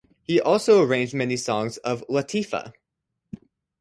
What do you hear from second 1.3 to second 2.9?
songs of Latifa.